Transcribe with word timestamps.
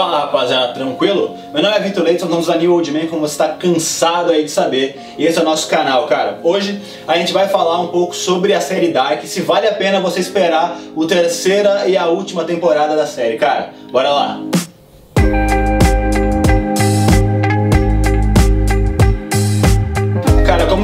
Fala 0.00 0.20
rapaziada, 0.20 0.72
tranquilo? 0.72 1.36
Meu 1.52 1.62
nome 1.62 1.76
é 1.76 1.80
Vitor 1.80 2.02
Leite, 2.02 2.22
somos 2.22 2.46
da 2.46 2.56
New 2.56 2.72
Old 2.72 2.90
Man, 2.90 3.06
como 3.06 3.20
você 3.20 3.34
está 3.34 3.48
cansado 3.48 4.30
aí 4.30 4.44
de 4.44 4.50
saber, 4.50 4.98
e 5.18 5.26
esse 5.26 5.38
é 5.38 5.42
o 5.42 5.44
nosso 5.44 5.68
canal, 5.68 6.06
cara. 6.06 6.38
Hoje 6.42 6.80
a 7.06 7.18
gente 7.18 7.34
vai 7.34 7.48
falar 7.48 7.78
um 7.82 7.88
pouco 7.88 8.16
sobre 8.16 8.54
a 8.54 8.62
série 8.62 8.92
Dark, 8.92 9.22
se 9.26 9.42
vale 9.42 9.68
a 9.68 9.74
pena 9.74 10.00
você 10.00 10.20
esperar 10.20 10.80
o 10.96 11.06
terceira 11.06 11.86
e 11.86 11.98
a 11.98 12.06
última 12.06 12.44
temporada 12.44 12.96
da 12.96 13.06
série, 13.06 13.36
cara. 13.36 13.74
Bora 13.92 14.08
lá! 14.08 14.40
como 15.16 15.59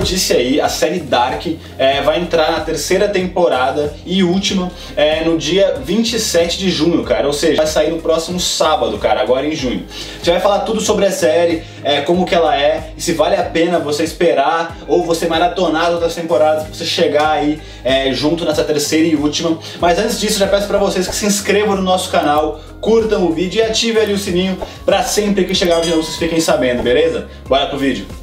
disse 0.00 0.32
aí, 0.32 0.60
a 0.60 0.68
série 0.68 1.00
Dark 1.00 1.46
é, 1.78 2.02
vai 2.02 2.20
entrar 2.20 2.52
na 2.52 2.60
terceira 2.60 3.08
temporada 3.08 3.94
e 4.04 4.22
última 4.22 4.70
é, 4.96 5.24
no 5.24 5.38
dia 5.38 5.80
27 5.84 6.58
de 6.58 6.70
junho, 6.70 7.02
cara. 7.02 7.26
Ou 7.26 7.32
seja, 7.32 7.56
vai 7.56 7.66
sair 7.66 7.90
no 7.90 8.00
próximo 8.00 8.38
sábado, 8.38 8.98
cara, 8.98 9.20
agora 9.20 9.46
em 9.46 9.54
junho. 9.54 9.84
Gente 10.18 10.30
vai 10.30 10.40
falar 10.40 10.60
tudo 10.60 10.80
sobre 10.80 11.06
a 11.06 11.10
série, 11.10 11.62
é, 11.82 12.00
como 12.02 12.26
que 12.26 12.34
ela 12.34 12.56
é, 12.56 12.92
e 12.96 13.02
se 13.02 13.12
vale 13.12 13.36
a 13.36 13.42
pena 13.42 13.78
você 13.78 14.04
esperar 14.04 14.78
ou 14.86 15.04
você 15.04 15.26
maratonar 15.26 15.86
as 15.86 15.94
outras 15.94 16.14
temporadas 16.14 16.64
pra 16.64 16.74
você 16.74 16.84
chegar 16.84 17.30
aí 17.30 17.60
é, 17.84 18.12
junto 18.12 18.44
nessa 18.44 18.64
terceira 18.64 19.06
e 19.06 19.16
última. 19.16 19.58
Mas 19.80 19.98
antes 19.98 20.20
disso, 20.20 20.38
já 20.38 20.46
peço 20.46 20.66
para 20.66 20.78
vocês 20.78 21.06
que 21.06 21.14
se 21.14 21.26
inscrevam 21.26 21.76
no 21.76 21.82
nosso 21.82 22.10
canal, 22.10 22.60
curtam 22.80 23.24
o 23.24 23.32
vídeo 23.32 23.60
e 23.60 23.62
ativem 23.62 24.02
ali 24.02 24.12
o 24.12 24.18
sininho 24.18 24.58
para 24.84 25.02
sempre 25.02 25.44
que 25.44 25.54
chegar 25.54 25.78
o 25.78 25.82
vídeo 25.82 25.96
vocês 25.96 26.16
fiquem 26.16 26.40
sabendo, 26.40 26.82
beleza? 26.82 27.28
Bora 27.48 27.66
pro 27.66 27.78
vídeo. 27.78 28.19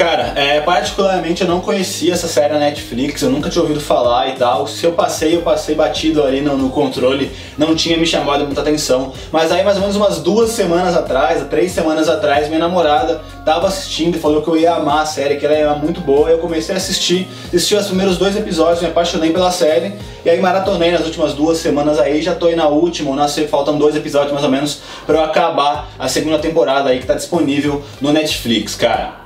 Cara, 0.00 0.32
é, 0.34 0.62
particularmente 0.62 1.42
eu 1.42 1.46
não 1.46 1.60
conhecia 1.60 2.14
essa 2.14 2.26
série 2.26 2.54
na 2.54 2.58
Netflix, 2.58 3.20
eu 3.20 3.28
nunca 3.28 3.50
tinha 3.50 3.60
ouvido 3.60 3.82
falar 3.82 4.30
e 4.30 4.32
tal. 4.32 4.66
Se 4.66 4.82
eu 4.86 4.92
passei, 4.92 5.36
eu 5.36 5.42
passei 5.42 5.74
batido 5.74 6.24
ali 6.24 6.40
no, 6.40 6.56
no, 6.56 6.70
controle, 6.70 7.30
não 7.58 7.76
tinha 7.76 7.98
me 7.98 8.06
chamado 8.06 8.46
muita 8.46 8.62
atenção. 8.62 9.12
Mas 9.30 9.52
aí 9.52 9.62
mais 9.62 9.76
ou 9.76 9.82
menos 9.82 9.96
umas 9.96 10.20
duas 10.20 10.52
semanas 10.52 10.96
atrás, 10.96 11.46
três 11.50 11.72
semanas 11.72 12.08
atrás, 12.08 12.48
minha 12.48 12.60
namorada 12.60 13.20
tava 13.44 13.68
assistindo 13.68 14.16
e 14.16 14.18
falou 14.18 14.40
que 14.40 14.48
eu 14.48 14.56
ia 14.56 14.72
amar 14.72 15.02
a 15.02 15.04
série, 15.04 15.36
que 15.36 15.44
ela 15.44 15.54
era 15.54 15.74
muito 15.74 16.00
boa. 16.00 16.30
Eu 16.30 16.38
comecei 16.38 16.74
a 16.74 16.78
assistir, 16.78 17.28
assisti 17.48 17.74
os 17.74 17.88
primeiros 17.88 18.16
dois 18.16 18.34
episódios, 18.34 18.80
me 18.80 18.88
apaixonei 18.88 19.34
pela 19.34 19.50
série. 19.50 19.92
E 20.24 20.30
aí 20.30 20.40
maratonei 20.40 20.92
nas 20.92 21.04
últimas 21.04 21.34
duas 21.34 21.58
semanas 21.58 21.98
aí, 21.98 22.22
já 22.22 22.34
tô 22.34 22.46
aí 22.46 22.56
na 22.56 22.68
última, 22.68 23.10
ou 23.10 23.28
faltam 23.50 23.76
dois 23.76 23.94
episódios 23.94 24.32
mais 24.32 24.46
ou 24.46 24.50
menos 24.50 24.80
para 25.04 25.18
eu 25.18 25.24
acabar 25.24 25.90
a 25.98 26.08
segunda 26.08 26.38
temporada 26.38 26.88
aí 26.88 27.00
que 27.00 27.06
tá 27.06 27.12
disponível 27.12 27.82
no 28.00 28.14
Netflix, 28.14 28.74
cara. 28.74 29.19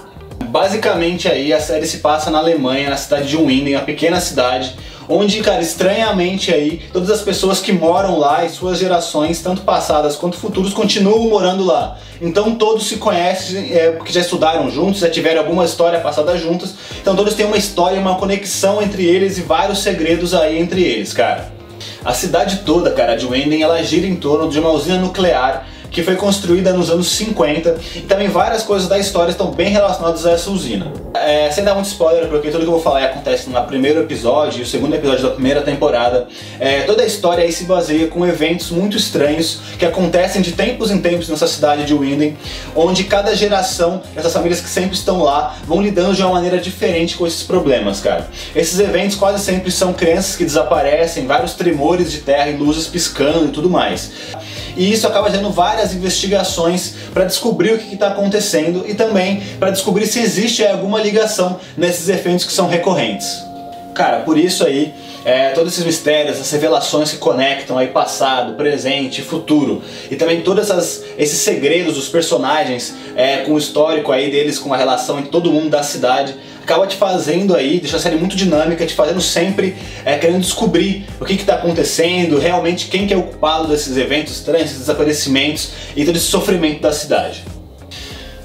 Basicamente 0.54 1.26
aí 1.26 1.52
a 1.52 1.58
série 1.58 1.84
se 1.84 1.96
passa 1.96 2.30
na 2.30 2.38
Alemanha, 2.38 2.88
na 2.88 2.96
cidade 2.96 3.26
de 3.26 3.36
Winden, 3.36 3.74
uma 3.74 3.82
pequena 3.82 4.20
cidade, 4.20 4.76
onde, 5.08 5.40
cara, 5.40 5.60
estranhamente 5.60 6.54
aí, 6.54 6.80
todas 6.92 7.10
as 7.10 7.22
pessoas 7.22 7.58
que 7.58 7.72
moram 7.72 8.20
lá 8.20 8.44
e 8.44 8.50
suas 8.50 8.78
gerações, 8.78 9.42
tanto 9.42 9.62
passadas 9.62 10.14
quanto 10.14 10.36
futuros, 10.36 10.72
continuam 10.72 11.28
morando 11.28 11.64
lá. 11.64 11.98
Então 12.22 12.54
todos 12.54 12.86
se 12.86 12.98
conhecem, 12.98 13.76
é, 13.76 13.90
porque 13.90 14.12
já 14.12 14.20
estudaram 14.20 14.70
juntos, 14.70 15.00
já 15.00 15.10
tiveram 15.10 15.40
alguma 15.40 15.64
história 15.64 15.98
passada 15.98 16.38
juntos, 16.38 16.72
então 17.00 17.16
todos 17.16 17.34
têm 17.34 17.46
uma 17.46 17.56
história, 17.56 17.98
uma 17.98 18.14
conexão 18.14 18.80
entre 18.80 19.04
eles 19.04 19.36
e 19.38 19.40
vários 19.40 19.82
segredos 19.82 20.34
aí 20.34 20.56
entre 20.56 20.84
eles, 20.84 21.12
cara. 21.12 21.52
A 22.04 22.14
cidade 22.14 22.58
toda, 22.58 22.92
cara, 22.92 23.16
de 23.16 23.26
Wenden, 23.26 23.60
ela 23.60 23.82
gira 23.82 24.06
em 24.06 24.14
torno 24.14 24.48
de 24.48 24.60
uma 24.60 24.70
usina 24.70 24.98
nuclear 24.98 25.66
que 25.94 26.02
foi 26.02 26.16
construída 26.16 26.72
nos 26.72 26.90
anos 26.90 27.08
50 27.12 27.78
e 27.94 28.00
também 28.00 28.28
várias 28.28 28.64
coisas 28.64 28.88
da 28.88 28.98
história 28.98 29.30
estão 29.30 29.52
bem 29.52 29.68
relacionadas 29.68 30.26
a 30.26 30.32
essa 30.32 30.50
usina. 30.50 30.92
É, 31.14 31.48
sem 31.52 31.62
dar 31.62 31.74
muito 31.74 31.86
spoiler, 31.86 32.26
porque 32.26 32.50
tudo 32.50 32.62
que 32.62 32.66
eu 32.66 32.72
vou 32.72 32.82
falar 32.82 33.04
acontece 33.04 33.48
no 33.48 33.62
primeiro 33.62 34.00
episódio 34.00 34.58
e 34.58 34.62
o 34.62 34.66
segundo 34.66 34.92
episódio 34.94 35.22
da 35.22 35.30
primeira 35.30 35.62
temporada, 35.62 36.26
é, 36.58 36.80
toda 36.80 37.04
a 37.04 37.06
história 37.06 37.44
aí 37.44 37.52
se 37.52 37.64
baseia 37.64 38.08
com 38.08 38.26
eventos 38.26 38.70
muito 38.70 38.96
estranhos 38.96 39.60
que 39.78 39.86
acontecem 39.86 40.42
de 40.42 40.52
tempos 40.52 40.90
em 40.90 41.00
tempos 41.00 41.28
nessa 41.28 41.46
cidade 41.46 41.84
de 41.84 41.94
Winden, 41.94 42.36
onde 42.74 43.04
cada 43.04 43.32
geração, 43.36 44.02
essas 44.16 44.32
famílias 44.32 44.60
que 44.60 44.68
sempre 44.68 44.96
estão 44.96 45.22
lá, 45.22 45.56
vão 45.64 45.80
lidando 45.80 46.12
de 46.12 46.22
uma 46.22 46.32
maneira 46.32 46.58
diferente 46.58 47.16
com 47.16 47.24
esses 47.24 47.44
problemas, 47.44 48.00
cara. 48.00 48.28
Esses 48.54 48.80
eventos 48.80 49.16
quase 49.16 49.44
sempre 49.44 49.70
são 49.70 49.92
crianças 49.92 50.34
que 50.34 50.44
desaparecem, 50.44 51.28
vários 51.28 51.54
tremores 51.54 52.10
de 52.10 52.18
terra 52.18 52.50
e 52.50 52.56
luzes 52.56 52.88
piscando 52.88 53.44
e 53.44 53.48
tudo 53.48 53.70
mais 53.70 54.10
e 54.76 54.92
isso 54.92 55.06
acaba 55.06 55.30
gerando 55.30 55.50
várias 55.50 55.94
investigações 55.94 56.94
para 57.12 57.24
descobrir 57.24 57.72
o 57.72 57.78
que 57.78 57.94
está 57.94 58.08
acontecendo 58.08 58.84
e 58.86 58.94
também 58.94 59.42
para 59.58 59.70
descobrir 59.70 60.06
se 60.06 60.20
existe 60.20 60.66
alguma 60.66 61.00
ligação 61.00 61.58
nesses 61.76 62.08
eventos 62.08 62.44
que 62.44 62.52
são 62.52 62.68
recorrentes. 62.68 63.44
Cara, 63.94 64.20
por 64.20 64.36
isso 64.36 64.66
aí, 64.66 64.92
é, 65.24 65.50
todos 65.50 65.72
esses 65.72 65.84
mistérios, 65.84 66.36
essas 66.36 66.50
revelações 66.50 67.12
que 67.12 67.16
conectam 67.16 67.78
aí 67.78 67.86
passado, 67.86 68.54
presente, 68.54 69.22
futuro 69.22 69.82
e 70.10 70.16
também 70.16 70.42
todos 70.42 70.68
esses 71.16 71.38
segredos 71.38 71.94
dos 71.94 72.08
personagens 72.08 72.92
é, 73.14 73.38
com 73.38 73.52
o 73.52 73.58
histórico 73.58 74.10
aí 74.10 74.32
deles, 74.32 74.58
com 74.58 74.74
a 74.74 74.76
relação 74.76 75.18
entre 75.18 75.30
todo 75.30 75.50
mundo 75.50 75.70
da 75.70 75.84
cidade, 75.84 76.34
acaba 76.64 76.86
te 76.86 76.96
fazendo 76.96 77.54
aí, 77.54 77.78
deixa 77.78 77.98
a 77.98 78.00
série 78.00 78.16
muito 78.16 78.34
dinâmica, 78.34 78.84
te 78.86 78.94
fazendo 78.94 79.20
sempre 79.20 79.76
é, 80.04 80.16
querendo 80.18 80.40
descobrir 80.40 81.06
o 81.20 81.24
que 81.24 81.34
está 81.34 81.56
acontecendo, 81.56 82.38
realmente 82.38 82.88
quem 82.88 83.06
que 83.06 83.12
é 83.12 83.16
o 83.16 83.22
culpado 83.22 83.68
desses 83.68 83.96
eventos 83.96 84.34
estranhos, 84.34 84.70
esses 84.70 84.78
desaparecimentos 84.78 85.72
e 85.94 86.04
todo 86.04 86.16
esse 86.16 86.26
sofrimento 86.26 86.80
da 86.80 86.92
cidade. 86.92 87.53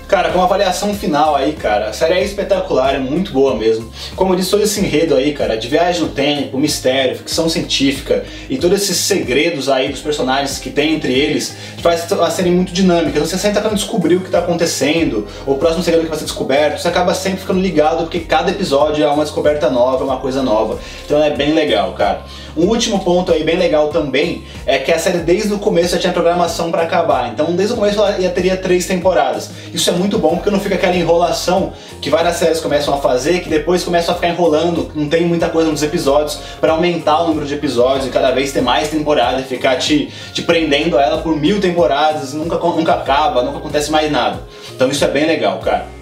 Cara, 0.09 0.31
com 0.31 0.40
uma 0.40 0.46
avaliação 0.46 0.92
final 0.96 1.36
aí, 1.36 1.53
cara, 1.53 1.90
a 1.90 1.94
série 1.94 2.16
é 2.16 2.24
espetacular, 2.24 2.96
é 2.96 2.97
muito 2.97 3.31
boa 3.31 3.53
mesmo. 3.53 3.92
Como 4.16 4.34
eu 4.34 4.38
disse, 4.38 4.50
todo 4.50 4.64
esse 4.64 4.80
enredo 4.80 5.16
aí, 5.16 5.36
cara, 5.36 5.56
de 5.56 5.68
viagem 5.68 6.02
no 6.02 6.08
tempo, 6.08 6.58
mistério, 6.58 7.16
ficção 7.16 7.47
científica 7.47 8.25
e 8.50 8.58
todos 8.58 8.81
esses 8.81 8.98
segredos 8.98 9.69
aí 9.69 9.90
dos 9.90 10.02
personagens 10.02 10.58
que 10.58 10.72
tem 10.72 10.96
entre 10.96 11.14
eles, 11.14 11.56
faz 11.84 12.12
a 12.12 12.31
série 12.31 12.50
muito 12.50 12.74
dinâmica. 12.74 13.12
Então 13.12 13.24
você 13.24 13.38
sempre 13.38 13.62
tá 13.62 13.69
descobrir 13.69 14.16
o 14.16 14.22
que 14.22 14.31
tá 14.31 14.40
acontecendo, 14.40 15.28
o 15.46 15.53
próximo 15.53 15.84
segredo 15.84 16.06
que 16.06 16.09
vai 16.09 16.18
ser 16.18 16.25
descoberto, 16.25 16.81
você 16.81 16.88
acaba 16.88 17.14
sempre 17.14 17.42
ficando 17.42 17.59
ligado 17.59 18.00
porque 18.00 18.22
cada 18.22 18.50
episódio 18.50 19.03
é 19.06 19.08
uma 19.08 19.24
descoberta 19.24 19.69
nova, 19.69 20.03
uma 20.03 20.18
coisa 20.18 20.42
nova. 20.42 20.80
Então 21.06 21.24
é 21.24 21.30
bem 21.30 21.53
legal, 21.53 21.94
cara. 21.94 22.24
Um 22.58 22.66
último 22.66 23.00
ponto 23.03 23.31
aí 23.31 23.44
bem 23.44 23.58
legal 23.58 23.90
também 23.90 24.44
é 24.66 24.80
que 24.80 24.92
a 24.92 24.98
série 24.98 25.19
desde 25.19 25.53
o 25.53 25.59
começo 25.59 25.94
já 25.94 26.00
tinha 26.00 26.12
programação 26.12 26.72
para 26.72 26.81
acabar. 26.81 27.30
Então 27.31 27.56
desde 27.56 27.75
o 27.75 27.78
começo 27.78 28.00
ela 28.00 28.30
teria 28.31 28.58
três 28.58 28.88
temporadas. 28.88 29.52
Isso 29.72 29.88
é 29.88 29.99
muito 30.00 30.18
bom 30.18 30.36
porque 30.36 30.50
não 30.50 30.60
fica 30.60 30.76
aquela 30.76 30.96
enrolação 30.96 31.74
que 32.02 32.10
várias 32.10 32.38
séries 32.38 32.60
começam 32.60 32.94
a 32.94 32.98
fazer, 32.98 33.42
que 33.42 33.50
depois 33.50 33.84
começam 33.84 34.14
a 34.14 34.16
ficar 34.16 34.30
enrolando, 34.30 34.90
não 34.96 35.10
tem 35.10 35.26
muita 35.26 35.50
coisa 35.50 35.70
nos 35.70 35.84
episódios 35.84 36.40
para 36.60 36.72
aumentar 36.72 37.22
o 37.22 37.28
número 37.28 37.46
de 37.46 37.54
episódios 37.54 38.08
e 38.08 38.10
cada 38.10 38.32
vez 38.32 38.52
ter 38.52 38.62
mais 38.62 38.90
temporada 38.90 39.42
e 39.42 39.44
ficar 39.44 39.78
te, 39.78 40.12
te 40.34 40.42
prendendo 40.42 40.98
a 40.98 41.02
ela 41.02 41.18
por 41.20 41.36
mil 41.36 41.60
temporadas, 41.60 42.34
nunca, 42.34 42.58
nunca 42.58 42.94
acaba, 42.94 43.44
nunca 43.44 43.58
acontece 43.60 43.92
mais 43.92 44.12
nada. 44.12 44.40
Então 44.74 44.90
isso 44.90 45.04
é 45.04 45.08
bem 45.08 45.28
legal, 45.28 45.60
cara. 45.60 45.99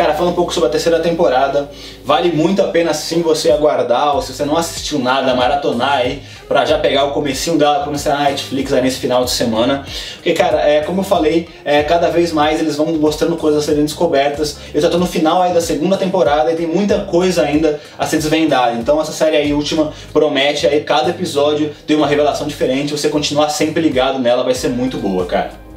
Cara, 0.00 0.14
falando 0.14 0.32
um 0.32 0.34
pouco 0.34 0.50
sobre 0.50 0.70
a 0.70 0.72
terceira 0.72 0.98
temporada, 1.00 1.70
vale 2.02 2.32
muito 2.32 2.62
a 2.62 2.68
pena 2.68 2.94
sim 2.94 3.20
você 3.20 3.50
aguardar, 3.50 4.16
ou 4.16 4.22
se 4.22 4.32
você 4.32 4.46
não 4.46 4.56
assistiu 4.56 4.98
nada, 4.98 5.34
maratonar 5.34 5.98
aí, 5.98 6.22
pra 6.48 6.64
já 6.64 6.78
pegar 6.78 7.04
o 7.04 7.10
comecinho 7.10 7.58
dela, 7.58 7.84
começar 7.84 8.16
na 8.16 8.30
Netflix 8.30 8.72
aí 8.72 8.80
nesse 8.80 8.98
final 8.98 9.26
de 9.26 9.30
semana. 9.30 9.84
Porque, 10.14 10.32
cara, 10.32 10.58
é, 10.66 10.80
como 10.80 11.02
eu 11.02 11.04
falei, 11.04 11.50
é, 11.66 11.82
cada 11.82 12.08
vez 12.08 12.32
mais 12.32 12.60
eles 12.60 12.76
vão 12.76 12.86
mostrando 12.94 13.36
coisas 13.36 13.62
a 13.62 13.66
serem 13.66 13.84
descobertas. 13.84 14.56
Eu 14.72 14.80
já 14.80 14.88
tô 14.88 14.96
no 14.96 15.06
final 15.06 15.42
aí 15.42 15.52
da 15.52 15.60
segunda 15.60 15.98
temporada 15.98 16.50
e 16.50 16.56
tem 16.56 16.66
muita 16.66 17.00
coisa 17.00 17.42
ainda 17.42 17.78
a 17.98 18.06
ser 18.06 18.16
desvendada. 18.16 18.78
Então 18.78 18.98
essa 19.02 19.12
série 19.12 19.36
aí 19.36 19.52
última 19.52 19.92
promete 20.14 20.66
aí 20.66 20.80
cada 20.80 21.10
episódio 21.10 21.74
ter 21.86 21.94
uma 21.94 22.06
revelação 22.06 22.46
diferente, 22.46 22.92
você 22.92 23.10
continuar 23.10 23.50
sempre 23.50 23.82
ligado 23.82 24.18
nela, 24.18 24.42
vai 24.44 24.54
ser 24.54 24.70
muito 24.70 24.96
boa, 24.96 25.26
cara. 25.26 25.69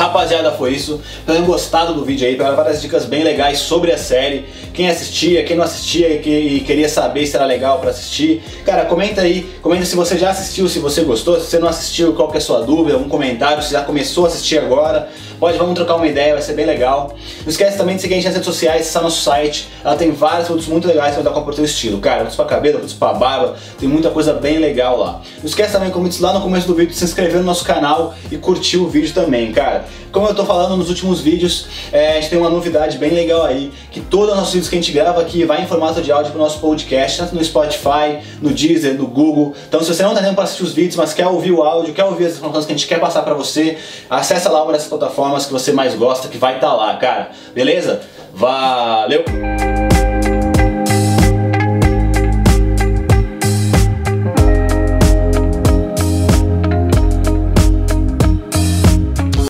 Rapaziada, 0.00 0.50
foi 0.52 0.72
isso. 0.72 0.98
Espero 1.18 1.34
tenham 1.34 1.44
gostado 1.44 1.92
do 1.92 2.02
vídeo 2.02 2.26
aí, 2.26 2.34
pegaram 2.34 2.56
várias 2.56 2.80
dicas 2.80 3.04
bem 3.04 3.22
legais 3.22 3.58
sobre 3.58 3.92
a 3.92 3.98
série. 3.98 4.46
Quem 4.72 4.88
assistia, 4.88 5.44
quem 5.44 5.54
não 5.54 5.64
assistia 5.64 6.08
e, 6.08 6.20
que, 6.20 6.30
e 6.30 6.60
queria 6.60 6.88
saber 6.88 7.26
se 7.26 7.36
era 7.36 7.44
legal 7.44 7.80
para 7.80 7.90
assistir. 7.90 8.42
Cara, 8.64 8.86
comenta 8.86 9.20
aí, 9.20 9.46
comenta 9.60 9.84
se 9.84 9.94
você 9.94 10.16
já 10.16 10.30
assistiu, 10.30 10.70
se 10.70 10.78
você 10.78 11.02
gostou, 11.02 11.38
se 11.38 11.50
você 11.50 11.58
não 11.58 11.68
assistiu, 11.68 12.14
qual 12.14 12.28
que 12.28 12.36
é 12.36 12.38
a 12.38 12.40
sua 12.40 12.62
dúvida, 12.62 12.96
um 12.96 13.10
comentário, 13.10 13.62
se 13.62 13.72
já 13.72 13.82
começou 13.82 14.24
a 14.24 14.28
assistir 14.28 14.58
agora. 14.58 15.10
Pode, 15.40 15.56
vamos 15.56 15.74
trocar 15.74 15.94
uma 15.94 16.06
ideia, 16.06 16.34
vai 16.34 16.42
ser 16.42 16.52
bem 16.52 16.66
legal. 16.66 17.16
Não 17.40 17.48
esquece 17.48 17.78
também 17.78 17.96
de 17.96 18.02
seguir 18.02 18.12
a 18.12 18.16
gente 18.18 18.26
nas 18.26 18.34
redes 18.34 18.46
sociais, 18.46 18.82
acessar 18.82 19.02
nosso 19.02 19.22
site. 19.22 19.68
Ela 19.82 19.96
tem 19.96 20.10
vários 20.10 20.44
produtos 20.44 20.68
muito 20.68 20.86
legais 20.86 21.14
para 21.14 21.22
dar 21.22 21.30
com 21.30 21.40
o 21.40 21.54
teu 21.54 21.64
estilo. 21.64 21.98
Cara, 21.98 22.16
produtos 22.16 22.36
pra 22.36 22.44
cabelo, 22.44 22.74
produtos 22.74 22.94
pra 22.94 23.14
barba, 23.14 23.56
tem 23.78 23.88
muita 23.88 24.10
coisa 24.10 24.34
bem 24.34 24.58
legal 24.58 24.98
lá. 24.98 25.22
Não 25.38 25.46
esquece 25.46 25.72
também, 25.72 25.90
como 25.90 26.04
eu 26.04 26.10
disse 26.10 26.20
lá 26.20 26.34
no 26.34 26.42
começo 26.42 26.66
do 26.66 26.74
vídeo, 26.74 26.90
de 26.90 26.96
se 26.98 27.04
inscrever 27.04 27.38
no 27.38 27.46
nosso 27.46 27.64
canal 27.64 28.14
e 28.30 28.36
curtir 28.36 28.76
o 28.76 28.86
vídeo 28.86 29.14
também, 29.14 29.50
cara. 29.50 29.86
Como 30.12 30.26
eu 30.26 30.34
tô 30.34 30.44
falando 30.44 30.76
nos 30.76 30.88
últimos 30.88 31.20
vídeos, 31.20 31.68
é, 31.92 32.12
a 32.12 32.14
gente 32.20 32.30
tem 32.30 32.38
uma 32.38 32.50
novidade 32.50 32.98
bem 32.98 33.10
legal 33.10 33.44
aí, 33.44 33.70
que 33.92 34.00
todos 34.00 34.30
os 34.30 34.36
nossos 34.36 34.52
vídeos 34.52 34.68
que 34.68 34.76
a 34.76 34.80
gente 34.80 34.92
grava 34.92 35.20
aqui 35.20 35.44
vai 35.44 35.62
em 35.62 35.66
formato 35.66 36.02
de 36.02 36.10
áudio 36.10 36.32
pro 36.32 36.40
nosso 36.40 36.58
podcast, 36.58 37.16
tanto 37.16 37.34
no 37.34 37.44
Spotify, 37.44 38.18
no 38.42 38.50
Deezer, 38.50 38.94
no 38.94 39.06
Google. 39.06 39.54
Então 39.68 39.80
se 39.80 39.94
você 39.94 40.02
não 40.02 40.12
tá 40.12 40.20
tempo 40.20 40.34
para 40.34 40.44
assistir 40.44 40.64
os 40.64 40.72
vídeos, 40.72 40.96
mas 40.96 41.14
quer 41.14 41.28
ouvir 41.28 41.52
o 41.52 41.62
áudio, 41.62 41.94
quer 41.94 42.04
ouvir 42.04 42.26
as 42.26 42.32
informações 42.32 42.66
que 42.66 42.72
a 42.72 42.76
gente 42.76 42.88
quer 42.88 42.98
passar 42.98 43.22
para 43.22 43.34
você, 43.34 43.78
acessa 44.10 44.50
lá 44.50 44.64
uma 44.64 44.72
dessas 44.72 44.88
plataformas 45.30 45.46
que 45.46 45.52
você 45.52 45.72
mais 45.72 45.94
gosta, 45.94 46.28
que 46.28 46.38
vai 46.38 46.56
estar 46.56 46.68
tá 46.68 46.74
lá, 46.74 46.96
cara. 46.96 47.30
Beleza? 47.54 48.00
Valeu! 48.34 49.24